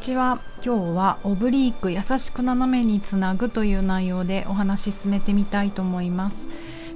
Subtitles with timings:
[0.00, 0.38] ちは。
[0.64, 6.36] 今日はオブリーク優しく斜めにつなぐという内容でお話し進めてみたいと思います。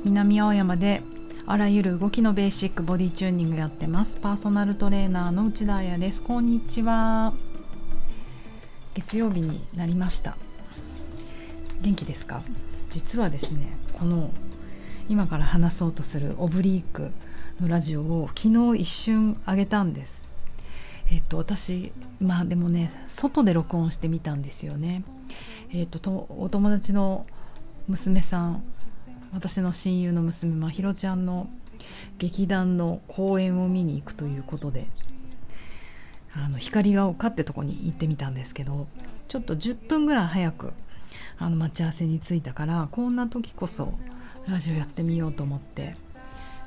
[0.04, 1.02] 南青山で
[1.46, 4.18] あらゆる動きのベーシックボディチューニングやってます。
[4.20, 6.22] パーソナルトレーナーの内田彩です。
[6.22, 7.32] こんにちは。
[8.94, 10.36] 月曜日になりました。
[11.80, 12.42] 元気ですか？
[12.90, 14.30] 実はですねこの
[15.08, 17.10] 今から話そうとするオブリーク
[17.60, 20.21] のラジオを昨日一瞬上げたんです。
[21.10, 25.04] えっと私まあでもね外で録音してみたんですよね。
[25.72, 27.26] えっととお友達の
[27.88, 28.62] 娘さん
[29.32, 31.48] 私の親友の娘まひろちゃんの
[32.18, 34.86] 劇団の公演を見に行くということで
[36.34, 38.86] あの光が丘ってとこに行ってみたんですけど
[39.28, 40.72] ちょっと10分ぐらい早く
[41.38, 43.94] あの待ち合わせに着いたからこんな時こそ
[44.46, 45.96] ラジオやってみようと思って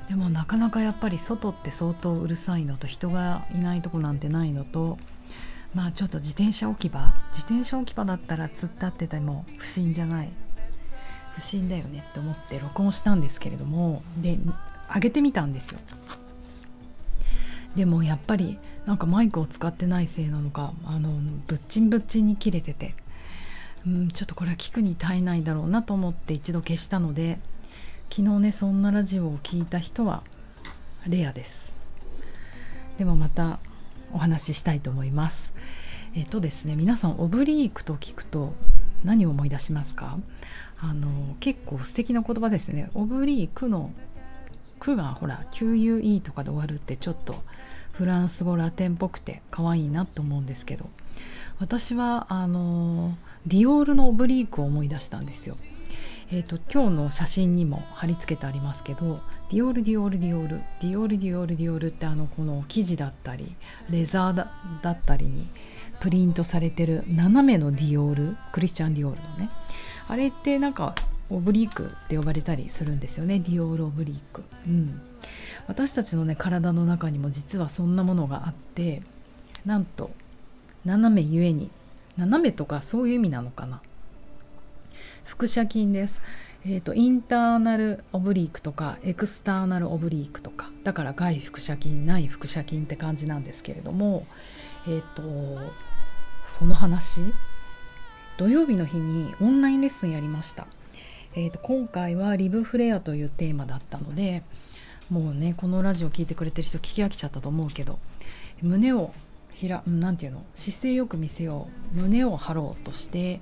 [0.08, 4.98] でもなかなかやっぱり外って相当うるさいのと人がいないとこなんてないのと
[5.74, 10.28] まあちょっと自転車置き場自転車置き場だったら突っ立ってても不審じゃない。
[11.36, 14.38] 不審だよねって思って録音したんですけれどもで
[14.92, 15.78] 上げてみたんですよ。
[17.76, 21.10] でもやっぱりなんかマイクを使ってないせいなのかあの
[21.46, 22.94] ぶっちんぶっちんに切れてて
[23.86, 27.38] うんちょっとこれは聞くに耐えないだろうなと思って一度消したので
[28.10, 30.22] 昨日ねそんなラジオを聞いた人は
[31.06, 31.72] レアです。
[32.98, 33.58] でもまた
[34.12, 35.52] お話ししたいと思います。
[36.14, 38.54] えっとですね皆さんオブリークと聞くと
[39.04, 40.18] 何を思い出しますか？
[40.80, 42.90] あの結構素敵な言葉ですね。
[42.94, 43.90] オブリークの
[44.80, 47.42] 「ク」がほら QUE とかで終わるってちょっと
[47.92, 50.88] フランス語ラテンっぽくて可愛いなと思うんですけど。
[51.58, 55.56] 私はあのディオールのオブリークを思い出したんですよ。
[56.28, 60.56] えーと、今日の写真にも貼り付けてありますけどディオールディオールディオール。
[60.80, 63.54] ディオールディオールディオールってあのこの生地だったり
[63.90, 64.50] レザーだ
[64.82, 65.46] だったりに
[66.00, 69.50] プリントされてる斜めのディオールクリスチャン・ディオールのね。
[70.08, 70.96] あれってなんか
[71.30, 73.38] オブリークって呼ばれたりするんですよね。
[73.38, 75.00] ディオールオブリーク、うん、
[75.68, 79.02] 私たちのね体の中にも実はそんなものがあって
[79.64, 80.10] なんと
[80.84, 81.70] 斜めゆえに
[82.16, 83.80] 斜めとかそういう意味なのかな。
[85.26, 86.20] 腹斜筋です。
[86.64, 94.26] えーと、インターナルオブリークとかエクスターナルオブリークとかだから外腹斜筋内腹斜筋って感じなんですけれども
[94.88, 95.72] えっ、ー、と
[96.48, 97.20] その話
[98.36, 100.66] 土曜日の日にオンラインレッスンやりました、
[101.36, 104.42] えーと、今回はリブフレアというテーマだったので
[105.08, 108.00] もうねこのラジオ聴いてくれてる人聞き飽きちゃったと思うけど
[108.60, 109.12] 胸を
[109.52, 110.44] ひらなんていうの？
[110.54, 112.00] 姿勢よく見せよう。
[112.02, 113.40] 胸を張ろうとして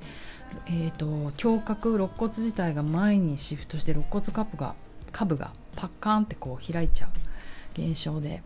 [0.66, 4.75] えーと、胸郭肋骨自体が前にシフトして肋骨カプが
[5.12, 8.42] 下部がパッカーンってこう開いちゃう現象で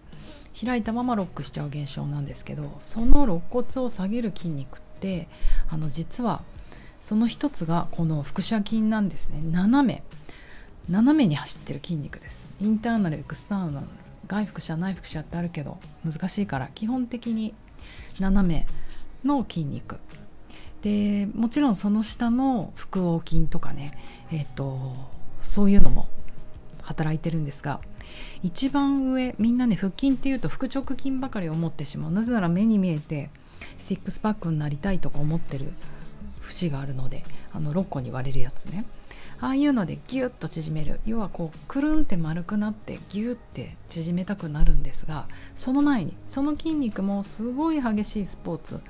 [0.61, 5.29] 開いたままロックしちゃう現象なんですけどその肋骨を下げる筋肉って
[5.69, 6.43] あの実は
[7.01, 10.03] その一つがこの腹斜筋なんですね斜め
[10.89, 12.49] 斜めに走ってる筋肉です。
[12.63, 13.87] インターナルエクスターナル
[14.27, 17.55] 外腹斜内腹斜ってあるけど難しいから基本的に
[18.19, 18.67] 斜め
[19.25, 19.99] の筋肉。
[20.83, 23.93] でもちろんその下の腹横筋とかね、
[24.33, 24.79] えーと、
[25.43, 26.09] そういうのも
[26.83, 27.81] 働いてるんですが
[28.43, 32.13] 一番上みんなね腹筋っていうと腹直筋ばかり思ってしまう。
[32.13, 33.31] なぜなら目に見えて
[33.79, 35.73] シックスパックになりたいとか思ってる
[36.41, 38.85] 節があるのであの6個に割れるやつね。
[39.41, 41.01] ああいうのでギュッと縮める。
[41.07, 48.81] 要はこうくるんって丸くなってギュッて縮めたくなるんですがその前にその筋肉もすごい激しいスポーツ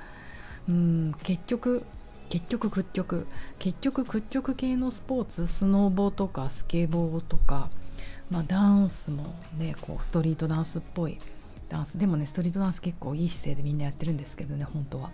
[0.68, 1.84] うん結局
[2.28, 3.26] 結局屈曲。
[3.58, 7.70] 結局屈曲系のスポーツスノーボーとかスケボーとか、
[8.30, 11.18] まあ、ダンスもねこうストリートダンスっぽい
[11.68, 15.10] ダンスでもねストリートダンス結構いい姿勢でみんなやってるんですけどね本当は。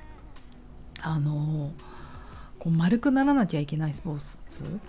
[1.01, 1.73] あの
[2.59, 4.81] こう丸くならなきゃいけないスポーツ。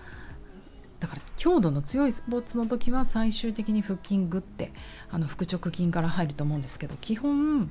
[0.98, 4.72] だから強度の強いスポーツの時は最終的に腹筋グって
[5.10, 7.70] あの腹直筋から入ると思うんですけど基本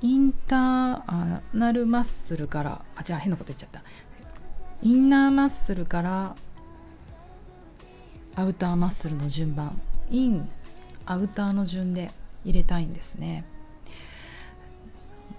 [0.00, 3.82] インターナルマッスルからあじゃあ変なこと言っちゃった。
[4.82, 6.36] インナーマッスルから
[8.34, 9.80] アウターマッスルの順番。
[10.10, 10.48] イン
[11.06, 12.10] アウターの順で
[12.44, 13.44] 入れたいんですね。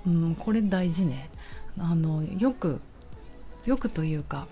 [0.08, 1.30] うんこれ大事ね。
[1.78, 2.80] あのよく
[3.66, 4.48] よくというか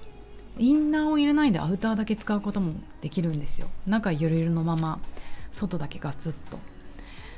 [0.57, 3.67] インナーを入れないでアウターだけ使うこともできるんですよ。
[3.87, 4.99] 中ゆるゆるのまま
[5.51, 6.59] 外だけガツッと。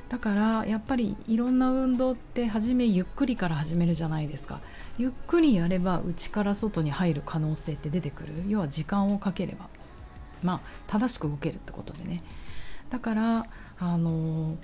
[0.10, 4.60] だからやっぱりいろんな運動って初めゆっくりから始めるじゃないですか。
[4.98, 8.34] ゆっくりやれば内から外に入る可能性って出てくる。
[8.48, 9.68] 要は時間をかければ。
[10.44, 12.24] まあ正しく動けるってことでね。
[12.90, 13.46] だから
[13.80, 14.56] あの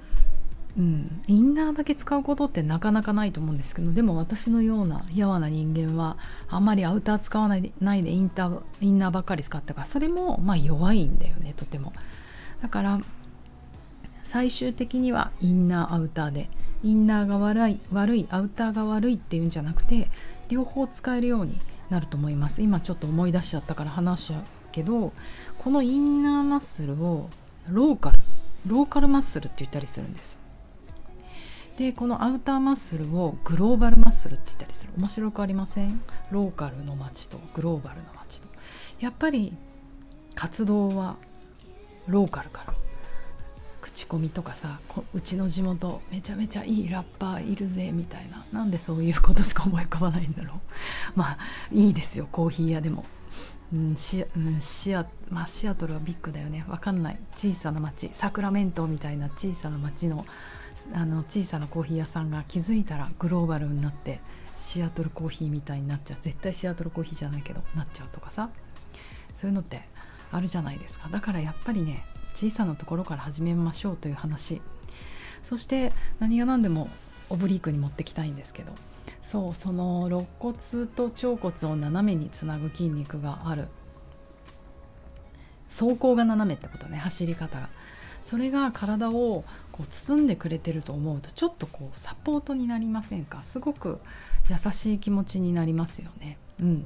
[0.78, 6.18] うん、インナーだけ使うことってなかなかないと思うんですけどでも私のようなやわな人間は
[6.48, 11.92] あんまりアウター使わないでないでインターインナーばっかり使ったからそれもまあ弱いんだよねとても。
[12.62, 13.02] だから
[14.32, 16.50] 最終的にはインナーアウターで
[16.84, 20.08] インナーが悪い悪いアウターが悪いっていうんじゃなくて
[20.48, 22.62] 両方使えるようになると思います。
[22.62, 25.12] 今ちょっと思い出しちゃったから話しちゃうけど
[25.58, 27.30] このインナーマッスルを
[27.70, 28.20] ローカル
[28.66, 30.40] ローカルマッスルって言ったりするんです。
[31.78, 34.92] でこのアウターマッスルをグローバルマッスルって言ったりする。
[34.98, 36.02] 面白くありません？
[36.32, 38.48] ローカルの街とグローバルの街と。
[39.02, 39.54] やっぱり
[40.36, 41.18] 活動は
[42.08, 42.74] ローカルから。
[44.12, 44.82] コミとかさ
[45.14, 48.46] うちの地元めちゃめちゃいいラッパーいるぜみたいな。
[48.52, 50.58] なんでそういうことしか思い浮かばないんだろう。
[51.16, 51.38] まあ
[51.72, 53.06] いいですよコーヒー屋でも。
[53.74, 56.66] うんシうん、シアまあ、シアトルはビッグだよね。
[56.68, 57.20] わかんない。
[57.38, 58.10] 小さな町。
[58.12, 60.26] サクラメントみたいな小さな町の
[60.94, 64.20] あの小さなコーヒー屋さんが気づいたらグローバルになって
[64.58, 66.20] シアトルコーヒーみたいになっちゃう。
[66.22, 68.50] 絶対シアトルコーヒーじゃないけどなっちゃうとかさ。
[69.36, 69.84] そういうのって
[70.34, 71.08] あるじゃないですか。
[71.08, 74.62] だからやっぱりね小さなところから始めましょうという話。
[75.44, 76.90] そして何が何でも
[77.30, 78.72] オブリークに持ってきたいんですけど。
[79.24, 83.68] そうその肋骨と腸骨を斜めにつなぐ筋肉がある。
[85.70, 87.70] 走行が斜めってことね走り方が。
[88.24, 93.42] それが体をこう包んでくれてると思うとちょっとこうサポートになりませんか？
[93.42, 94.00] すごく
[94.50, 96.38] 優しい気持ちになりますよね。
[96.60, 96.86] うん。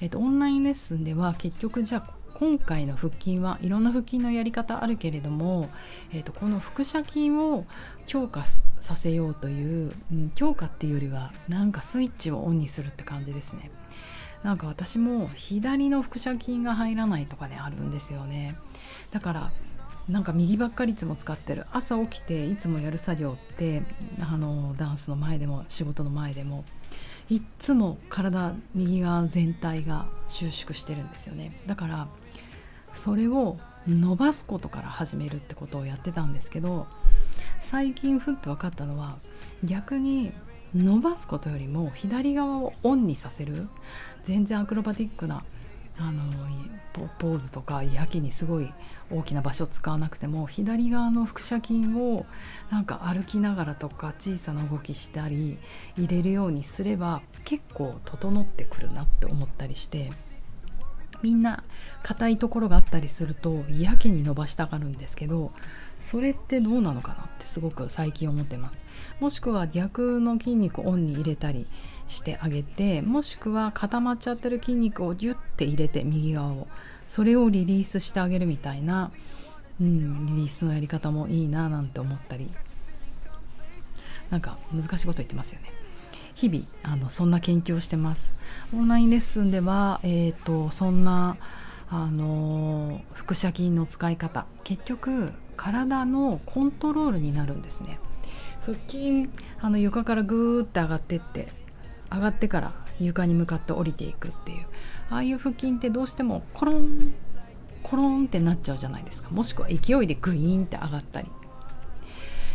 [0.00, 5.68] えっと、オンラインレッスンでは結局じゃあ今回の腹筋はいろんな腹筋のやり方あるけれども、
[6.10, 7.66] えーと、この腹斜筋を
[8.06, 8.46] 強化
[8.80, 13.70] させようという、うん、強化っていうよりはなんかスイッチをオンにするって感じですね。
[14.42, 18.56] なんか私も左の腹斜筋が入らないとかねあるんですよね。
[19.10, 19.50] だから
[20.08, 21.66] なんか右ばっかりいつも使ってる。
[21.72, 23.82] 朝起きていつもやる作業って
[24.18, 26.64] あのダンスの前でも仕事の前でも
[27.28, 31.60] いっつも体右側全体が収縮してるんですよね。
[31.66, 32.08] だから
[32.94, 33.58] それを
[33.88, 36.86] 伸ばすことから始めるってことをやってたんですけど
[37.62, 39.16] 最近ふっと分かったのは
[39.64, 40.32] 逆に
[40.74, 43.68] 伸ばすことよりも左側をオンにさせる
[44.24, 45.42] 全然アクロバティックな
[45.98, 46.22] あの
[47.18, 48.72] ポーズとかやけにすごい
[49.10, 52.26] 大きな場所使わなくても左側の腹斜筋を
[52.70, 55.58] なんか歩きながらとか小さな動きしたり
[55.96, 60.10] 入れるようにすれば結構整ってくるなって思ったりして
[61.22, 61.62] みんな
[62.02, 65.52] 硬いところがあったりするとやけに伸ばしたがるんですけど
[66.00, 68.78] それってどうなのかなってすごく最近思ってます。
[69.20, 71.66] もしくは逆の筋肉をオンに入れたり
[72.08, 76.68] してあげてもしくは固まっちゃってる筋肉をギュッて入れて右側を
[77.06, 79.10] それをリリースしてあげるみたいな、
[79.78, 82.50] うん、リリースのやり方もいいななんて思ったり。
[84.30, 85.79] なんか難しいこと言ってますよね。
[86.34, 88.32] 日々あのそんな研究をしてます。
[88.74, 91.36] オンラインレッスンでは、えーと、そんな
[91.88, 97.98] あの腹斜筋の使い方結局体のコントロールになるんですね。
[98.64, 99.28] 腹筋
[99.60, 101.48] あの床からグーって上がってって
[102.12, 104.66] 上がってから床に向かって降りていくっていう。
[105.10, 107.12] ああいう腹筋ってどうしてもコロン
[107.82, 109.30] コロンってなっちゃうじゃないですか。
[109.30, 111.28] もしくは勢いでグイーンって上がったり。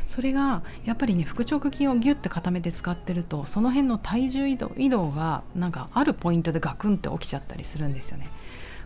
[0.07, 8.29] それがやっぱりね腹直筋をギュッて固めて使ってるとその辺の体重移動移動がなんかあるポイントでガクンって起きちゃったりするんですよね。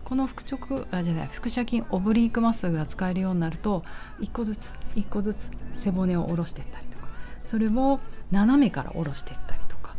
[0.06, 3.84] この腹直あじゃない腹斜筋オブリークマッスルが使えるようになると
[4.22, 7.08] 1個ずつ1個ずつ背骨を下ろしていったりとか
[7.44, 8.00] それを
[8.32, 9.96] 斜めから下ろしていったりとか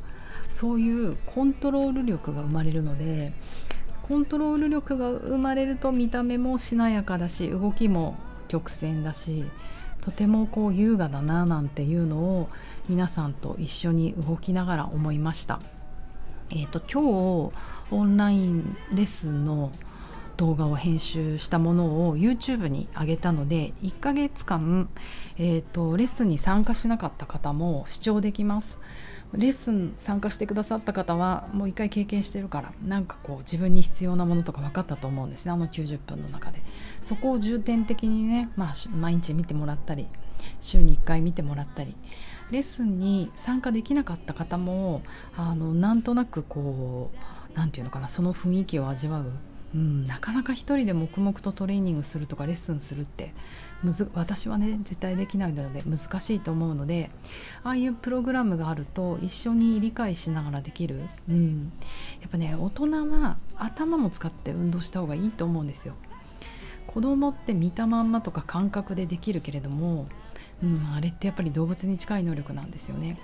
[0.49, 3.33] そういうコントロール力が生まれるので
[4.09, 8.17] コントロール力が生まれると見た目もしなやかだし動きも
[8.49, 9.45] 曲線だし
[10.11, 12.49] とてもこう優雅だななんていうのを
[12.89, 15.61] 皆さんと一緒に動きながら思いました。
[16.51, 17.55] えーと、今日
[17.93, 19.71] オンラインレッスンの
[20.37, 24.89] 動画を編集したものを YouTube に上げたので1ヶ月間、
[25.39, 28.79] えーとレッスンに参加しなかった方も視聴できます。
[29.33, 35.53] レッスン参加してくださった方はもう一回経験してるからなんかこう自分に必要なものとか分かったと思うんですね。
[35.53, 36.61] あの90分の中で。
[37.03, 40.07] そこを重点的にね、まあ、毎日見てもらったり
[40.61, 41.95] 週に1回見てもらったり。
[42.51, 45.03] レッスンに参加できなかった方も
[45.37, 49.33] あのなんとなくこう何て言うのかなその雰囲気を味わう
[49.75, 53.33] うん、なかなか一人で黙々とトレーニングするとかレッスンするって
[53.83, 57.11] むず私はね絶対できないので難しいと思うので
[57.63, 61.73] ああいうプログラムがあると一緒に理解しながらできる、うん、
[62.21, 65.95] やっぱね大人は頭も使って運動した方がいいと思うんですよ。
[66.87, 70.09] 子供って見たまんまとか感覚でできるけれども
[70.63, 73.19] うん、あれってやっぱり動物に近い能力なんですよね。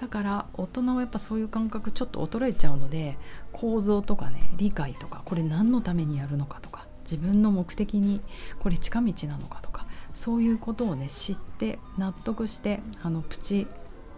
[0.00, 3.16] だから大人はやっぱそういう感覚ちょっと衰えちゃうので
[3.52, 8.20] 構造とかね理解とかこれ何のためにやるのかとか自分の目的に
[8.58, 13.66] これ近道なのかとかそういうことをね知って納得してあのプチ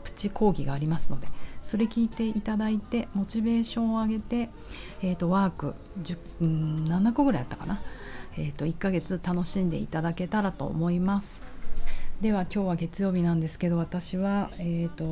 [0.02, 1.26] プチ講義がありますので
[1.62, 4.50] それ聞いていただいてモチベーションを上げて、
[5.02, 7.82] えーと、ワーク10うん7個ぐらいあったかな、
[8.38, 11.40] えーと、1ヶ月楽しんでいただけたらと思います。
[12.20, 15.04] では今日は月曜日なんですけど私は、えーと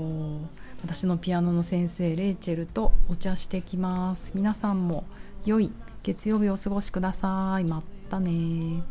[0.85, 4.33] 私のピアノの先生レイチェルとお茶してきます。
[4.35, 5.05] 皆さんも
[5.47, 7.65] 良い月曜日をお過ごしください。
[7.65, 8.83] またね。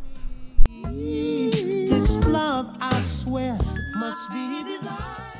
[0.86, 3.55] This love I swear
[3.96, 5.33] must be divine.